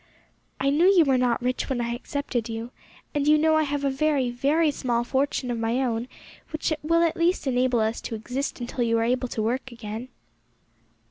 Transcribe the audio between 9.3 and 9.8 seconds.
work